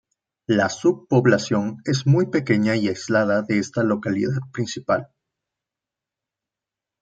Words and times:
La 0.47 0.67
subpoblación 0.69 1.77
es 1.85 2.07
muy 2.07 2.25
pequeña 2.25 2.75
y 2.75 2.87
aislada 2.87 3.43
de 3.43 3.59
esta 3.59 3.83
localidad 3.83 4.33
principal. 4.51 5.09